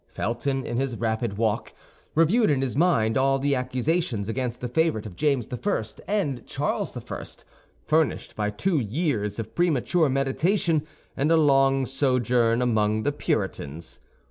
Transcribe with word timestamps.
Felton, 0.07 0.65
in 0.65 0.77
his 0.77 0.97
rapid 0.97 1.37
walk, 1.37 1.73
reviewed 2.15 2.49
in 2.49 2.63
his 2.63 2.75
mind 2.75 3.19
all 3.19 3.37
the 3.37 3.53
accusations 3.53 4.27
against 4.27 4.59
the 4.59 4.67
favorite 4.67 5.05
of 5.05 5.15
James 5.15 5.47
I. 5.53 5.85
and 6.07 6.43
Charles 6.47 6.97
I., 6.97 7.23
furnished 7.85 8.35
by 8.35 8.49
two 8.49 8.79
years 8.79 9.37
of 9.37 9.53
premature 9.53 10.09
meditation 10.09 10.87
and 11.15 11.31
a 11.31 11.37
long 11.37 11.85
sojourn 11.85 12.63
among 12.63 13.03
the 13.03 13.11
Puritans. 13.11 13.99